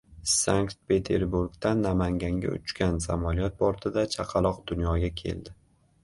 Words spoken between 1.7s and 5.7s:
Namanganga uchgan samolyot bortida chaqaloq dunyoga keldi